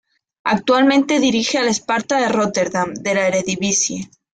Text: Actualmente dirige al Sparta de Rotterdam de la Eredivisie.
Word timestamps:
Actualmente 0.45 1.19
dirige 1.19 1.59
al 1.59 1.69
Sparta 1.71 2.19
de 2.19 2.27
Rotterdam 2.27 2.91
de 2.95 3.13
la 3.13 3.27
Eredivisie. 3.27 4.09